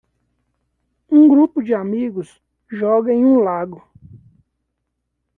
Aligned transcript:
Um 1.11 1.27
grupo 1.27 1.61
de 1.61 1.75
amigos 1.75 2.41
joga 2.67 3.13
em 3.13 3.23
um 3.23 3.37
lago. 3.43 3.83